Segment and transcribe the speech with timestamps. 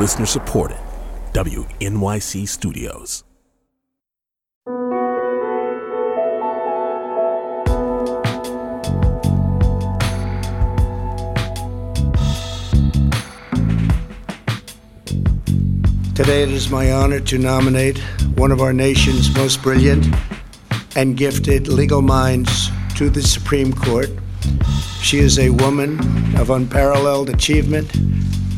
[0.00, 0.78] Listener supported.
[1.34, 3.22] WNYC Studios.
[16.14, 17.98] Today it is my honor to nominate
[18.36, 20.06] one of our nation's most brilliant
[20.96, 24.08] and gifted legal minds to the Supreme Court.
[25.02, 26.00] She is a woman
[26.38, 27.94] of unparalleled achievement,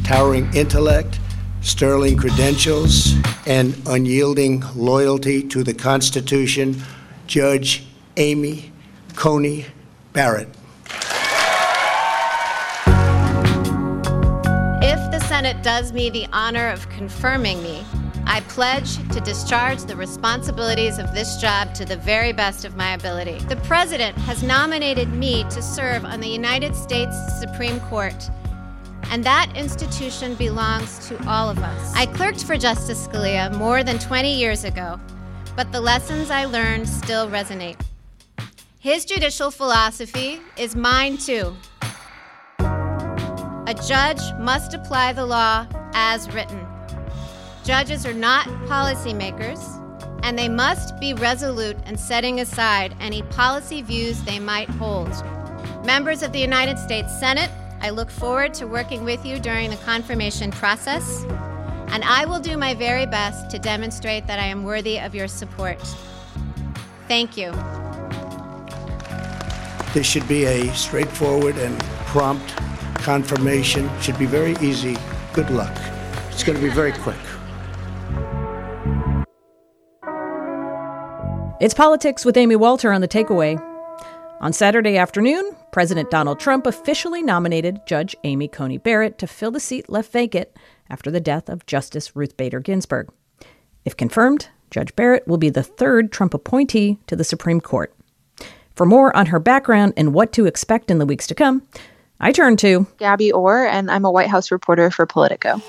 [0.05, 1.19] towering intellect,
[1.63, 3.15] sterling credentials,
[3.47, 6.83] and unyielding loyalty to the Constitution,
[7.27, 7.85] Judge
[8.17, 8.73] Amy
[9.15, 9.67] Coney
[10.13, 10.49] Barrett.
[14.85, 17.85] If the Senate does me the honor of confirming me,
[18.27, 22.95] I pledge to discharge the responsibilities of this job to the very best of my
[22.95, 23.39] ability.
[23.41, 28.31] The President has nominated me to serve on the United States Supreme Court,
[29.13, 31.93] and that institution belongs to all of us.
[31.95, 34.99] I clerked for Justice Scalia more than 20 years ago,
[35.55, 37.79] but the lessons I learned still resonate.
[38.79, 41.55] His judicial philosophy is mine too.
[42.61, 46.67] A judge must apply the law as written.
[47.65, 49.61] Judges are not policymakers,
[50.23, 55.13] and they must be resolute in setting aside any policy views they might hold.
[55.85, 57.51] Members of the United States Senate,
[57.83, 61.25] I look forward to working with you during the confirmation process,
[61.89, 65.27] and I will do my very best to demonstrate that I am worthy of your
[65.27, 65.83] support.
[67.09, 67.51] Thank you.
[69.95, 72.55] This should be a straightforward and prompt
[73.03, 73.91] confirmation.
[74.01, 74.97] Should be very easy.
[75.33, 75.77] Good luck.
[76.31, 77.17] It's going to be very quick.
[81.61, 83.61] It's politics with Amy Walter on the takeaway.
[84.41, 89.59] On Saturday afternoon, President Donald Trump officially nominated Judge Amy Coney Barrett to fill the
[89.59, 90.51] seat left vacant
[90.91, 93.09] after the death of Justice Ruth Bader Ginsburg.
[93.87, 97.95] If confirmed, Judge Barrett will be the third Trump appointee to the Supreme Court.
[98.77, 101.63] For more on her background and what to expect in the weeks to come,
[102.21, 105.63] I turn to Gabby Orr, and I'm a White House reporter for Politico.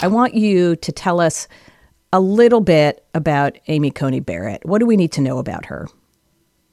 [0.00, 1.46] I want you to tell us
[2.10, 4.64] a little bit about Amy Coney Barrett.
[4.64, 5.88] What do we need to know about her?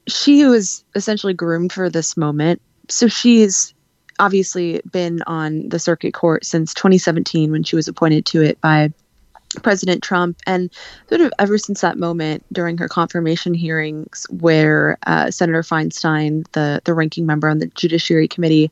[0.08, 2.62] She was essentially groomed for this moment.
[2.88, 3.74] So she's
[4.18, 8.92] obviously been on the circuit court since 2017 when she was appointed to it by
[9.62, 10.38] President Trump.
[10.46, 10.70] And
[11.08, 16.80] sort of ever since that moment during her confirmation hearings, where uh, Senator Feinstein, the,
[16.84, 18.70] the ranking member on the Judiciary Committee,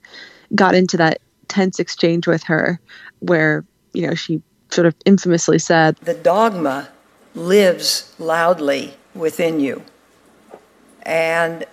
[0.55, 2.79] got into that tense exchange with her
[3.21, 6.91] where, you know, she sort of infamously said, The dogma
[7.35, 9.83] lives loudly within you.
[11.03, 11.65] And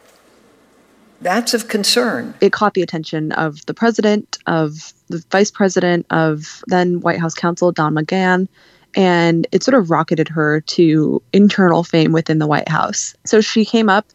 [1.22, 2.34] that's of concern.
[2.42, 7.34] It caught the attention of the president, of the vice president, of then White House
[7.34, 8.48] counsel Don McGahn,
[8.96, 13.16] and it sort of rocketed her to internal fame within the White House.
[13.26, 14.08] So she came up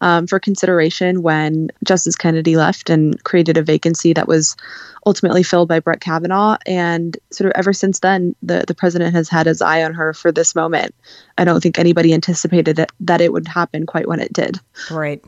[0.00, 4.56] um, for consideration when Justice Kennedy left and created a vacancy that was
[5.04, 6.56] ultimately filled by Brett Kavanaugh.
[6.66, 10.14] And sort of ever since then, the, the president has had his eye on her
[10.14, 10.94] for this moment.
[11.36, 14.58] I don't think anybody anticipated that, that it would happen quite when it did.
[14.90, 15.22] Right.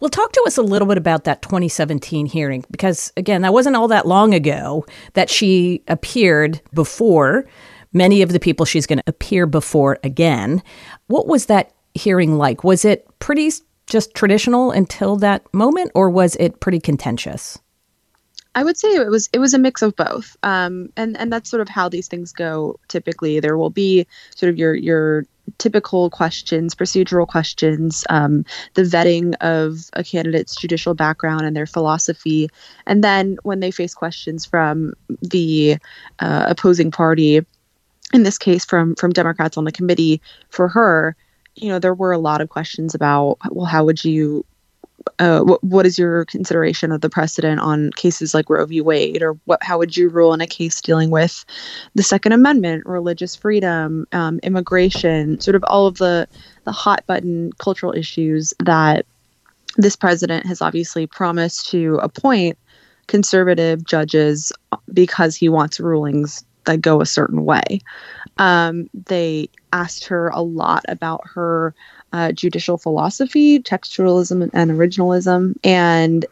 [0.00, 3.76] Well, talk to us a little bit about that 2017 hearing, because again, that wasn't
[3.76, 4.84] all that long ago
[5.14, 7.46] that she appeared before
[7.92, 10.62] many of the people she's going to appear before again.
[11.06, 12.64] What was that hearing like?
[12.64, 13.50] Was it pretty
[13.86, 17.58] just traditional until that moment, or was it pretty contentious?
[18.54, 21.50] I would say it was it was a mix of both, um, and and that's
[21.50, 22.78] sort of how these things go.
[22.88, 25.24] Typically, there will be sort of your your
[25.58, 32.48] typical questions, procedural questions, um, the vetting of a candidate's judicial background and their philosophy,
[32.86, 35.76] and then when they face questions from the
[36.18, 37.44] uh, opposing party,
[38.12, 41.16] in this case from from Democrats on the committee for her,
[41.54, 44.44] you know, there were a lot of questions about well, how would you
[45.18, 48.80] uh, what, what is your consideration of the precedent on cases like Roe v.
[48.80, 49.62] Wade, or what?
[49.62, 51.44] How would you rule in a case dealing with
[51.94, 56.28] the Second Amendment, religious freedom, um, immigration, sort of all of the
[56.64, 59.06] the hot button cultural issues that
[59.76, 62.58] this president has obviously promised to appoint
[63.06, 64.52] conservative judges
[64.92, 66.44] because he wants rulings
[66.76, 67.80] go a certain way.
[68.38, 71.74] Um, they asked her a lot about her
[72.12, 75.54] uh, judicial philosophy, textualism, and originalism.
[75.62, 76.26] And,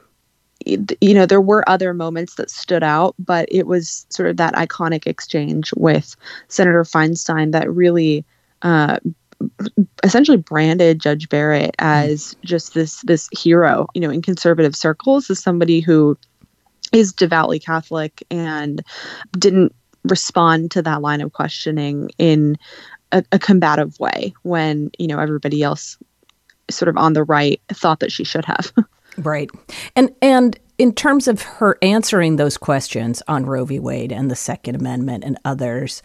[0.65, 4.55] you know, there were other moments that stood out, but it was sort of that
[4.55, 6.17] iconic exchange with
[6.49, 8.25] Senator Feinstein that really.
[8.63, 8.99] Uh,
[10.03, 15.39] essentially branded Judge Barrett as just this this hero, you know, in conservative circles, as
[15.39, 16.19] somebody who
[16.93, 18.83] is devoutly Catholic and
[19.39, 19.73] didn't
[20.09, 22.57] respond to that line of questioning in
[23.13, 25.97] a, a combative way when you know everybody else
[26.71, 28.73] sort of on the right thought that she should have.
[29.19, 29.51] right.
[29.97, 33.79] And and in terms of her answering those questions on Roe v.
[33.79, 36.03] Wade and the Second Amendment and others,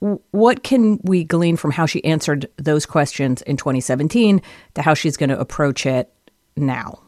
[0.00, 4.42] what can we glean from how she answered those questions in 2017
[4.74, 6.12] to how she's going to approach it
[6.56, 7.00] now?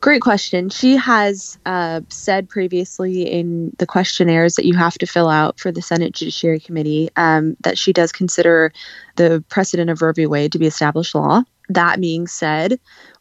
[0.00, 0.68] Great question.
[0.68, 5.72] She has uh, said previously in the questionnaires that you have to fill out for
[5.72, 8.72] the Senate Judiciary Committee um, that she does consider
[9.16, 10.26] the precedent of Roe v.
[10.26, 11.42] Wade to be established law.
[11.68, 12.78] That being said,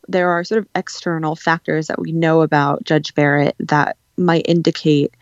[0.08, 5.16] there are sort of external factors that we know about Judge Barrett that might indicate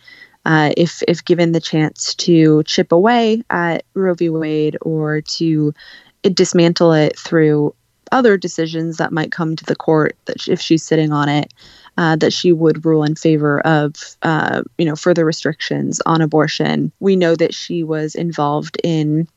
[0.46, 4.30] uh, if if given the chance to chip away at Roe v.
[4.30, 5.74] Wade or to
[6.22, 7.74] dismantle it through
[8.12, 11.54] other decisions that might come to the court that if she's sitting on it,
[11.98, 16.92] uh, that she would rule in favor of uh, you know further restrictions on abortion.
[17.00, 19.28] We know that she was involved in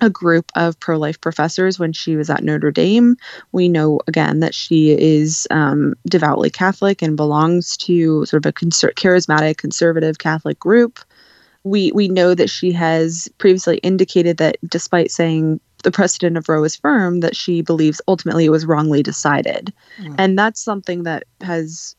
[0.00, 3.16] a group of pro life professors when she was at Notre Dame.
[3.52, 8.52] We know again that she is um, devoutly Catholic and belongs to sort of a
[8.52, 10.98] conser- charismatic conservative Catholic group.
[11.62, 16.64] We we know that she has previously indicated that despite saying the precedent of Roe
[16.64, 20.14] is firm, that she believes ultimately it was wrongly decided, mm.
[20.18, 21.94] and that's something that has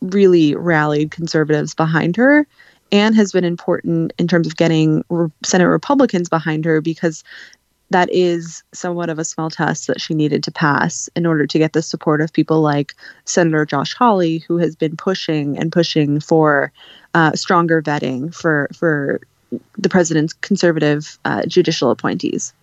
[0.00, 2.46] really rallied conservatives behind her
[2.92, 7.22] and has been important in terms of getting re- Senate Republicans behind her because
[7.90, 11.58] that is somewhat of a small test that she needed to pass in order to
[11.58, 16.20] get the support of people like Senator Josh Hawley, who has been pushing and pushing
[16.20, 16.72] for
[17.14, 19.20] uh, stronger vetting for for
[19.76, 22.54] the president's conservative uh, judicial appointees.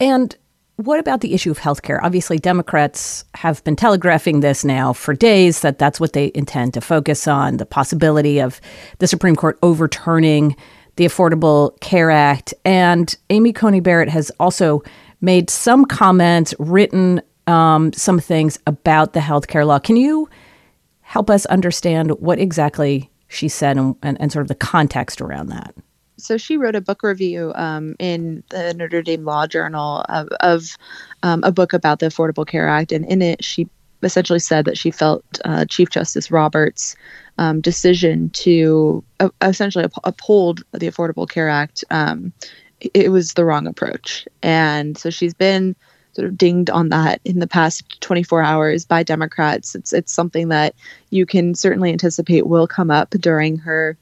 [0.00, 0.36] And
[0.76, 2.00] what about the issue of healthcare?
[2.02, 6.80] Obviously, Democrats have been telegraphing this now for days that that's what they intend to
[6.80, 8.60] focus on the possibility of
[8.98, 10.56] the Supreme Court overturning
[10.96, 12.54] the Affordable Care Act.
[12.64, 14.82] And Amy Coney Barrett has also
[15.20, 19.78] made some comments, written um, some things about the healthcare law.
[19.78, 20.28] Can you
[21.02, 25.48] help us understand what exactly she said and, and, and sort of the context around
[25.48, 25.74] that?
[26.16, 30.76] So she wrote a book review um, in the Notre Dame Law Journal of, of
[31.22, 33.68] um, a book about the Affordable Care Act, and in it she
[34.02, 36.94] essentially said that she felt uh, Chief Justice Roberts'
[37.38, 42.32] um, decision to uh, essentially up- uphold the Affordable Care Act um,
[42.92, 45.74] it was the wrong approach, and so she's been
[46.12, 49.74] sort of dinged on that in the past 24 hours by Democrats.
[49.74, 50.74] It's it's something that
[51.10, 53.96] you can certainly anticipate will come up during her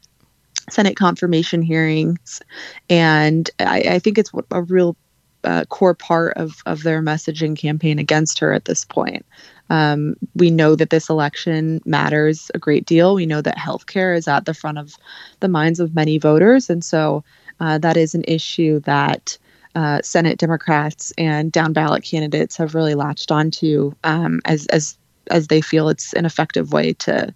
[0.72, 2.40] Senate confirmation hearings,
[2.88, 4.96] and I, I think it's a real
[5.44, 9.26] uh, core part of of their messaging campaign against her at this point.
[9.70, 13.14] Um, we know that this election matters a great deal.
[13.14, 14.94] We know that healthcare is at the front of
[15.40, 17.22] the minds of many voters, and so
[17.60, 19.36] uh, that is an issue that
[19.74, 24.96] uh, Senate Democrats and down ballot candidates have really latched onto um, as as
[25.30, 27.34] as they feel it's an effective way to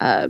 [0.00, 0.28] uh,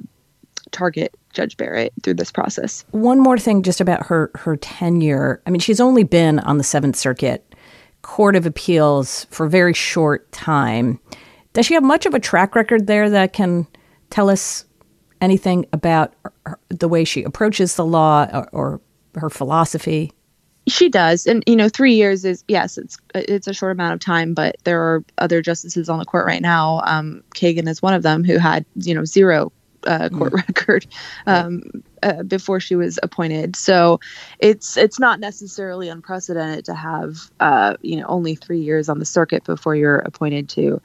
[0.71, 2.85] target Judge Barrett through this process.
[2.91, 5.43] One more thing just about her her tenure.
[5.47, 7.55] I mean, she's only been on the Seventh Circuit
[8.03, 11.01] Court of Appeals for a very short time.
[11.53, 13.67] Does she have much of a track record there that can
[14.11, 14.65] tell us
[15.21, 16.15] anything about
[16.47, 18.81] her, the way she approaches the law or, or
[19.15, 20.13] her philosophy?
[20.69, 24.01] She does, and you know, three years is yes, it's it's a short amount of
[24.01, 26.83] time, but there are other justices on the court right now.
[26.85, 29.51] Um, Kagan is one of them who had you know zero
[29.89, 30.37] uh, court mm.
[30.49, 30.87] record
[31.27, 31.63] um,
[32.03, 33.57] uh, before she was appointed.
[33.57, 33.99] So
[34.39, 39.05] it's it's not necessarily unprecedented to have uh, you know only three years on the
[39.05, 40.81] circuit before you're appointed to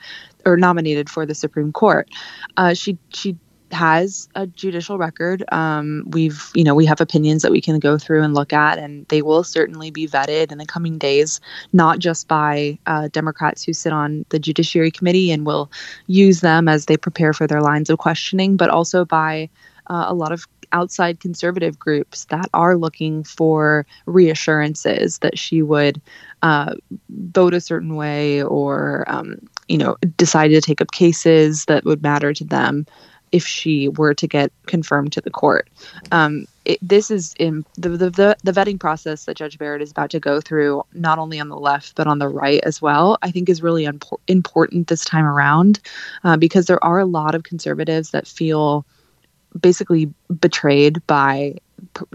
[0.45, 2.09] or nominated for the Supreme Court.
[2.57, 3.37] Uh, she she
[3.73, 5.43] has a judicial record.
[5.51, 8.77] Um, we've, you know, we have opinions that we can go through and look at,
[8.77, 11.39] and they will certainly be vetted in the coming days,
[11.71, 15.71] not just by uh, Democrats who sit on the Judiciary Committee and will
[16.07, 19.49] use them as they prepare for their lines of questioning, but also by
[19.87, 26.01] uh, a lot of outside conservative groups that are looking for reassurances that she would
[26.41, 26.73] uh,
[27.09, 29.37] vote a certain way or, um,
[29.67, 32.85] you know, decide to take up cases that would matter to them
[33.33, 35.67] if she were to get confirmed to the court.
[36.11, 39.91] Um, it, this is in the, the, the, the, vetting process that Judge Barrett is
[39.91, 43.17] about to go through, not only on the left, but on the right as well,
[43.21, 45.79] I think is really impor- important this time around
[46.23, 48.85] uh, because there are a lot of conservatives that feel
[49.59, 50.05] basically
[50.39, 51.55] betrayed by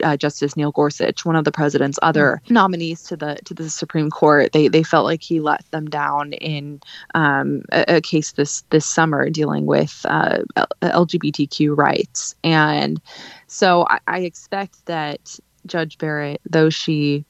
[0.03, 4.11] uh, Justice Neil Gorsuch, one of the president's other nominees to the to the Supreme
[4.11, 4.53] Court.
[4.53, 6.81] They they felt like he let them down in
[7.15, 10.39] um, a, a, case this this summer dealing with uh,
[10.83, 13.01] LGBTQ rights, and
[13.47, 17.25] so I, I expect that Judge Barrett, though she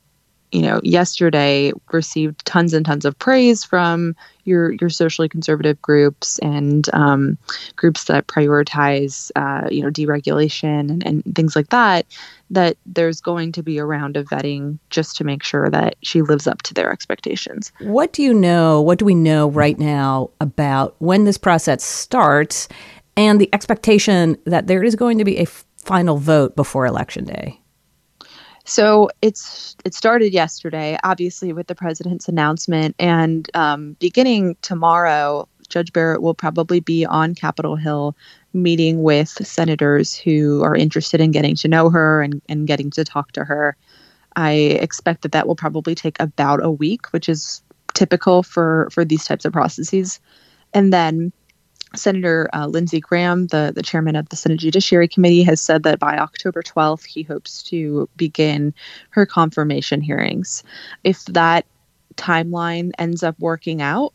[0.52, 6.38] you know, yesterday received tons and tons of praise from your your socially conservative groups
[6.38, 7.36] and um,
[7.76, 12.06] groups that prioritize, uh, you know, deregulation and, and things like that.
[12.50, 16.22] That there's going to be a round of vetting just to make sure that she
[16.22, 17.70] lives up to their expectations.
[17.80, 18.80] What do you know?
[18.80, 22.68] What do we know right now about when this process starts
[23.16, 27.60] and the expectation that there is going to be a final vote before election day?
[28.68, 35.90] So it's it started yesterday, obviously with the president's announcement, and um, beginning tomorrow, Judge
[35.90, 38.14] Barrett will probably be on Capitol Hill
[38.52, 43.04] meeting with senators who are interested in getting to know her and, and getting to
[43.04, 43.74] talk to her.
[44.36, 47.62] I expect that that will probably take about a week, which is
[47.94, 50.20] typical for for these types of processes,
[50.74, 51.32] and then
[51.94, 55.98] Senator uh, Lindsey Graham, the, the chairman of the Senate Judiciary Committee, has said that
[55.98, 58.74] by October 12th, he hopes to begin
[59.10, 60.62] her confirmation hearings.
[61.04, 61.66] If that
[62.16, 64.12] timeline ends up working out,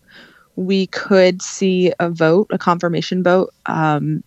[0.56, 4.24] we could see a vote, a confirmation vote, um,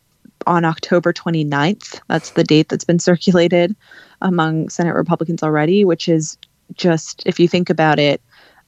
[0.47, 2.01] on October 29th.
[2.09, 3.75] That's the date that's been circulated
[4.23, 6.39] among Senate Republicans already, which is
[6.75, 8.21] just, if you think about it,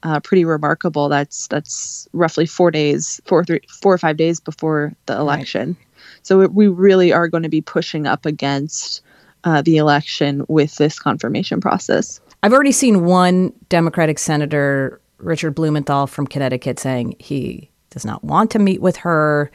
[0.03, 1.09] uh, pretty remarkable.
[1.09, 5.69] That's that's roughly four days, four three, four or five days before the election.
[5.69, 5.87] Right.
[6.23, 9.01] So we really are going to be pushing up against
[9.43, 12.19] uh, the election with this confirmation process.
[12.43, 18.51] I've already seen one Democratic senator, Richard Blumenthal from Connecticut, saying he does not want
[18.51, 19.51] to meet with her.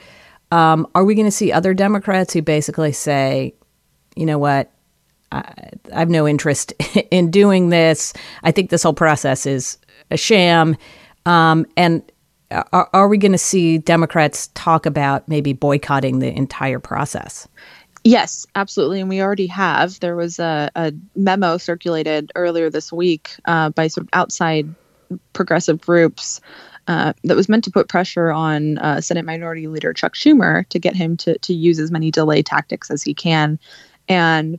[0.51, 3.55] Um, are we going to see other Democrats who basically say,
[4.17, 4.71] you know what,
[5.33, 6.73] I, I have no interest
[7.11, 8.13] in doing this.
[8.43, 9.79] I think this whole process is
[10.11, 10.77] a sham.
[11.27, 12.03] Um, and
[12.51, 17.49] are, are we going to see Democrats talk about maybe boycotting the entire process?
[18.05, 19.01] Yes, absolutely.
[19.01, 19.99] And we already have.
[20.01, 24.73] There was a, a memo circulated earlier this week uh, by sort of outside
[25.33, 26.41] progressive groups
[26.87, 30.79] uh, that was meant to put pressure on uh, Senate Minority Leader Chuck Schumer to
[30.79, 33.59] get him to, to use as many delay tactics as he can.
[34.07, 34.59] And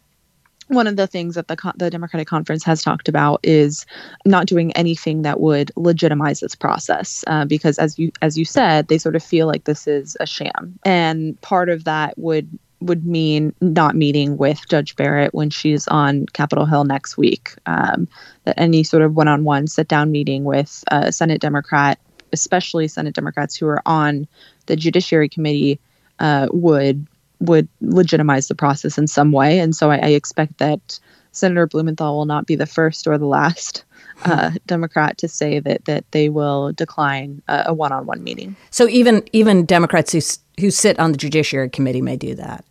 [0.67, 3.86] one of the things that the the Democratic Conference has talked about is
[4.25, 8.88] not doing anything that would legitimize this process, uh, because as you as you said,
[8.88, 12.48] they sort of feel like this is a sham, and part of that would
[12.81, 17.53] would mean not meeting with Judge Barrett when she's on Capitol Hill next week.
[17.65, 18.07] Um,
[18.43, 22.00] that any sort of one-on-one sit-down meeting with a Senate Democrat,
[22.34, 24.27] especially Senate Democrats who are on
[24.65, 25.79] the Judiciary Committee,
[26.19, 27.07] uh, would
[27.39, 29.60] would legitimize the process in some way.
[29.60, 31.00] And so I, I expect that
[31.32, 33.84] Senator Blumenthal will not be the first or the last
[34.24, 38.56] uh, Democrat to say that that they will decline a, a one-on-one meeting.
[38.70, 40.22] So even even Democrats who
[40.62, 42.63] who sit on the Judiciary Committee may do that.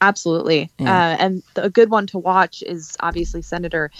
[0.00, 0.90] Absolutely, yeah.
[0.90, 3.90] uh, and a good one to watch is obviously Senator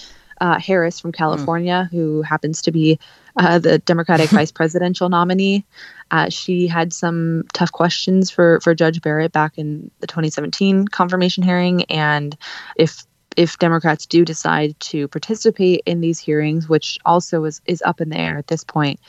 [0.41, 1.95] uh, Harris from California, mm.
[1.95, 2.99] who happens to be
[3.37, 5.65] uh, the Democratic vice presidential nominee.
[6.11, 11.43] Uh, she had some tough questions for for Judge Barrett back in the 2017 confirmation
[11.43, 12.37] hearing, and
[12.75, 18.01] if if Democrats do decide to participate in these hearings, which also is is up
[18.01, 18.99] in the air at this point.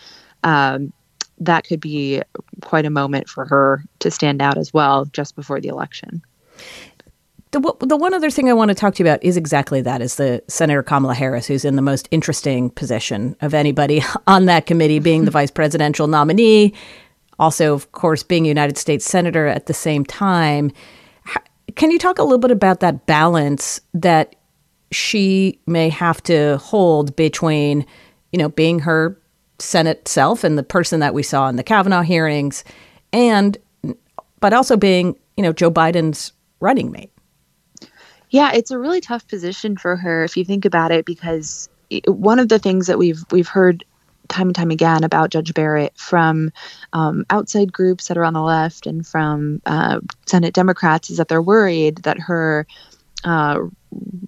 [0.44, 0.92] Um,
[1.40, 2.20] that could be
[2.62, 6.22] quite a moment for her to stand out as well just before the election.
[7.50, 10.02] The, the one other thing I want to talk to you about is exactly that
[10.02, 14.66] is the Senator Kamala Harris, who's in the most interesting position of anybody on that
[14.66, 16.74] committee, being the vice presidential nominee,
[17.38, 20.72] also, of course, being a United States Senator at the same time.
[21.76, 24.34] Can you talk a little bit about that balance that
[24.90, 27.86] she may have to hold between,
[28.32, 29.16] you know, being her
[29.58, 32.64] Senate self and the person that we saw in the Kavanaugh hearings,
[33.12, 33.56] and
[34.40, 37.12] but also being, you know, Joe Biden's running mate?
[38.30, 41.68] Yeah, it's a really tough position for her if you think about it, because
[42.06, 43.84] one of the things that we've we've heard
[44.28, 46.52] time and time again about Judge Barrett from
[46.92, 51.28] um, outside groups that are on the left and from uh, Senate Democrats is that
[51.28, 52.66] they're worried that her
[53.24, 53.60] uh,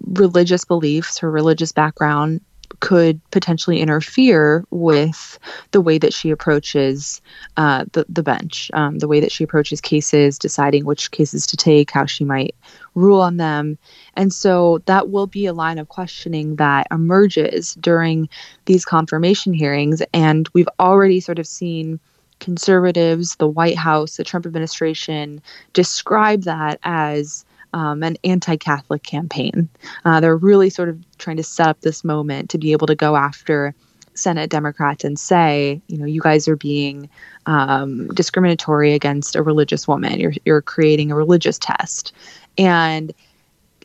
[0.07, 2.41] religious beliefs, her religious background,
[2.81, 5.39] could potentially interfere with
[5.71, 7.21] the way that she approaches
[7.57, 11.57] uh, the, the bench, um, the way that she approaches cases, deciding which cases to
[11.57, 12.55] take, how she might
[12.95, 13.79] rule on them.
[14.15, 18.29] And so that will be a line of questioning that emerges during
[18.65, 20.03] these confirmation hearings.
[20.13, 22.01] And we've already sort of seen
[22.41, 25.41] conservatives, the White House, the Trump administration
[25.75, 29.69] describe that as um, an anti Catholic campaign.
[30.05, 32.95] Uh, they're really sort of trying to set up this moment to be able to
[32.95, 33.75] go after
[34.15, 37.09] Senate Democrats and say, you know, you guys are being
[37.47, 40.21] um, discriminatory against a religious woman.
[40.21, 42.13] You're, you're creating a religious test.
[42.59, 43.13] And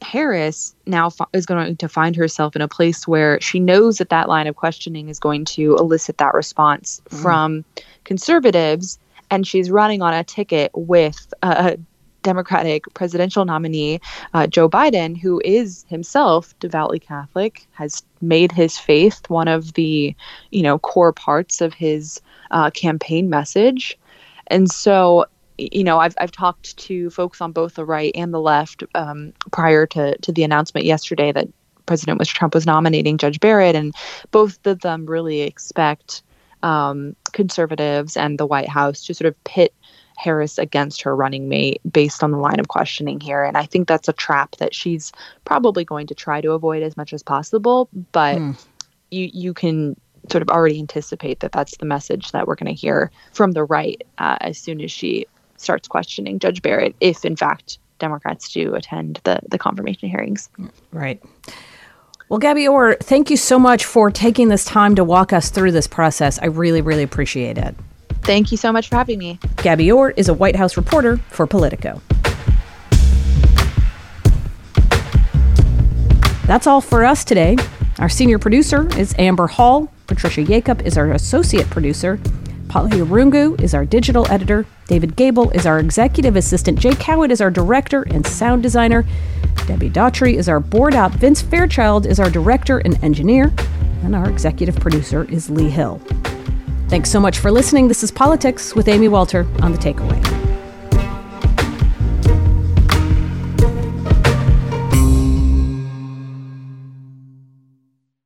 [0.01, 4.27] Harris now is going to find herself in a place where she knows that that
[4.27, 7.21] line of questioning is going to elicit that response mm.
[7.21, 7.65] from
[8.03, 8.99] conservatives,
[9.31, 11.77] and she's running on a ticket with a
[12.25, 14.01] Democratic presidential nominee
[14.33, 20.15] uh, Joe Biden, who is himself devoutly Catholic, has made his faith one of the
[20.51, 23.97] you know core parts of his uh, campaign message,
[24.47, 25.25] and so
[25.57, 29.33] you know, I've I've talked to folks on both the right and the left um,
[29.51, 31.47] prior to to the announcement yesterday that
[31.85, 33.93] President Trump was nominating Judge Barrett, and
[34.31, 36.23] both of them really expect
[36.63, 39.73] um, conservatives and the White House to sort of pit
[40.17, 43.43] Harris against her running mate based on the line of questioning here.
[43.43, 45.11] And I think that's a trap that she's
[45.45, 47.89] probably going to try to avoid as much as possible.
[48.11, 48.65] But mm.
[49.11, 49.95] you you can
[50.31, 53.63] sort of already anticipate that that's the message that we're going to hear from the
[53.63, 58.75] right uh, as soon as she starts questioning Judge Barrett if, in fact, Democrats do
[58.75, 60.49] attend the, the confirmation hearings.
[60.91, 61.21] Right.
[62.27, 65.71] Well, Gabby Orr, thank you so much for taking this time to walk us through
[65.71, 66.39] this process.
[66.39, 67.75] I really, really appreciate it.
[68.25, 69.37] Thank you so much for having me.
[69.57, 72.01] Gabby Orr is a White House reporter for Politico.
[76.47, 77.55] That's all for us today.
[77.99, 79.91] Our senior producer is Amber Hall.
[80.07, 82.19] Patricia Yakup is our associate producer.
[82.67, 84.65] Polly Irungu is our digital editor.
[84.87, 86.79] David Gable is our executive assistant.
[86.79, 89.05] Jake Howard is our director and sound designer.
[89.67, 91.11] Debbie Daughtry is our board op.
[91.11, 93.53] Vince Fairchild is our director and engineer.
[94.03, 96.01] And our executive producer is Lee Hill.
[96.87, 97.87] Thanks so much for listening.
[97.87, 100.34] This is Politics with Amy Walter on The Takeaway.